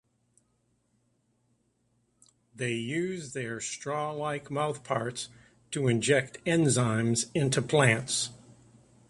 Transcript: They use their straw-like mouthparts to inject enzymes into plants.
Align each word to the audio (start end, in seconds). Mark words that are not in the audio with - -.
They 2.55 2.73
use 2.73 3.33
their 3.33 3.59
straw-like 3.61 4.45
mouthparts 4.45 5.27
to 5.69 5.87
inject 5.87 6.43
enzymes 6.43 7.29
into 7.35 7.61
plants. 7.61 8.31